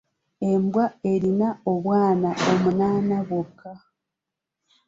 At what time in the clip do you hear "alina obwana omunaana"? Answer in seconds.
1.11-3.17